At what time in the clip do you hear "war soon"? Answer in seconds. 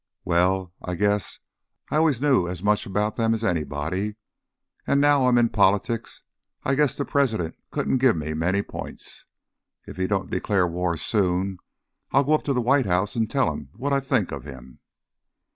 10.65-11.59